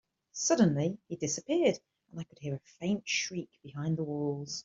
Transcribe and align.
Suddenly, 0.33 0.97
he 1.07 1.15
disappeared, 1.15 1.77
and 2.09 2.19
I 2.19 2.23
could 2.23 2.39
hear 2.39 2.55
a 2.55 2.59
faint 2.79 3.07
shriek 3.07 3.51
behind 3.61 3.97
the 3.99 4.03
walls. 4.03 4.59